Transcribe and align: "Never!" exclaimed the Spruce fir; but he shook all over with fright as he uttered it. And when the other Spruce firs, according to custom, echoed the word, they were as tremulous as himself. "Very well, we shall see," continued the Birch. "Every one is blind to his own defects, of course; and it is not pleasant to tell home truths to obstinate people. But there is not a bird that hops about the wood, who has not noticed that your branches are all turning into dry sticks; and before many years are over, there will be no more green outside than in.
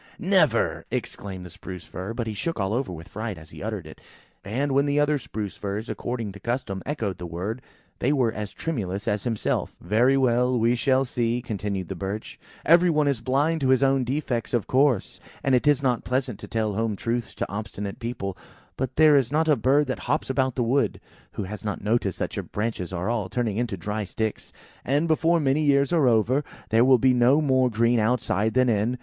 "Never!" 0.17 0.83
exclaimed 0.89 1.45
the 1.45 1.51
Spruce 1.51 1.85
fir; 1.85 2.15
but 2.15 2.25
he 2.25 2.33
shook 2.33 2.59
all 2.59 2.73
over 2.73 2.91
with 2.91 3.07
fright 3.09 3.37
as 3.37 3.51
he 3.51 3.61
uttered 3.61 3.85
it. 3.85 4.01
And 4.43 4.71
when 4.71 4.87
the 4.87 4.99
other 4.99 5.19
Spruce 5.19 5.55
firs, 5.57 5.91
according 5.91 6.31
to 6.31 6.39
custom, 6.39 6.81
echoed 6.87 7.19
the 7.19 7.27
word, 7.27 7.61
they 7.99 8.11
were 8.11 8.31
as 8.31 8.51
tremulous 8.51 9.07
as 9.07 9.25
himself. 9.25 9.75
"Very 9.79 10.17
well, 10.17 10.57
we 10.57 10.73
shall 10.73 11.05
see," 11.05 11.39
continued 11.39 11.87
the 11.87 11.93
Birch. 11.95 12.39
"Every 12.65 12.89
one 12.89 13.07
is 13.07 13.21
blind 13.21 13.61
to 13.61 13.67
his 13.69 13.83
own 13.83 14.03
defects, 14.03 14.55
of 14.55 14.65
course; 14.65 15.19
and 15.43 15.53
it 15.53 15.67
is 15.67 15.83
not 15.83 16.03
pleasant 16.03 16.39
to 16.39 16.47
tell 16.47 16.73
home 16.73 16.95
truths 16.95 17.35
to 17.35 17.47
obstinate 17.51 17.99
people. 17.99 18.35
But 18.77 18.95
there 18.95 19.15
is 19.15 19.31
not 19.31 19.47
a 19.47 19.55
bird 19.55 19.85
that 19.85 19.99
hops 20.09 20.31
about 20.31 20.55
the 20.55 20.63
wood, 20.63 20.99
who 21.33 21.43
has 21.43 21.63
not 21.63 21.83
noticed 21.83 22.17
that 22.17 22.35
your 22.35 22.41
branches 22.41 22.91
are 22.91 23.07
all 23.07 23.29
turning 23.29 23.57
into 23.57 23.77
dry 23.77 24.05
sticks; 24.05 24.51
and 24.83 25.07
before 25.07 25.39
many 25.39 25.61
years 25.61 25.93
are 25.93 26.07
over, 26.07 26.43
there 26.69 26.83
will 26.83 26.97
be 26.97 27.13
no 27.13 27.39
more 27.39 27.69
green 27.69 27.99
outside 27.99 28.55
than 28.55 28.67
in. 28.67 28.97